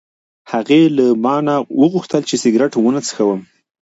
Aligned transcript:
هغې 0.51 0.81
له 0.97 1.05
ما 1.23 1.35
نه 1.47 1.55
وغوښتل 1.81 2.21
چې 2.29 2.35
سګرټ 2.43 2.71
ونه 2.77 3.01
څښم. 3.07 3.41